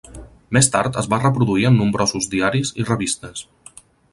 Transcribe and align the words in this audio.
Més 0.55 0.69
tard 0.75 0.95
es 1.01 1.09
va 1.13 1.19
reproduir 1.19 1.67
en 1.71 1.77
nombrosos 1.81 2.31
diaris 2.33 2.73
i 2.85 2.89
revistes. 2.89 3.45